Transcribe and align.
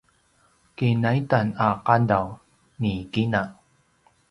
kinaitan 0.77 1.47
a 1.67 1.69
qadav 1.85 2.27
ni 2.81 2.93
kina 3.13 3.41